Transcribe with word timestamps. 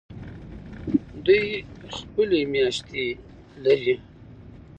دوی 1.25 1.45
خپلې 1.95 2.39
میاشتې 2.53 3.05
لري. 3.63 3.93